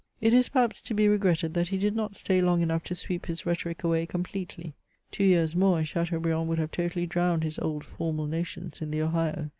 [0.19, 3.27] It is, perhaps, to be regretted that he did not stay long enough to sweep
[3.27, 4.73] his rhetoric away completely.
[5.11, 9.03] Two years more, and Chateaubriand would have totally drowned his old formal notions in the
[9.03, 9.49] Ohio.